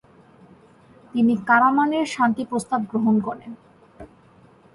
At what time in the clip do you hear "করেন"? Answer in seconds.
3.27-3.51